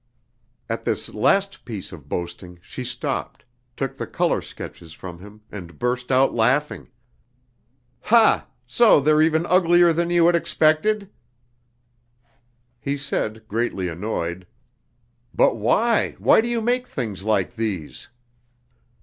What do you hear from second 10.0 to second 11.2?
you had expected?"